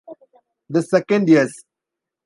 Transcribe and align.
The 0.67 0.81
second, 0.81 1.29
Yes! 1.29 1.51